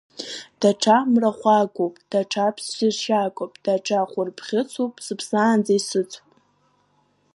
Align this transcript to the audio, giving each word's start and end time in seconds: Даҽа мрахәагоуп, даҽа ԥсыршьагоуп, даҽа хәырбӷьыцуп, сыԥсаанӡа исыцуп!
Даҽа 0.59 0.97
мрахәагоуп, 1.11 1.95
даҽа 2.09 2.47
ԥсыршьагоуп, 2.55 3.53
даҽа 3.63 4.09
хәырбӷьыцуп, 4.11 4.93
сыԥсаанӡа 5.05 5.73
исыцуп! 5.79 6.27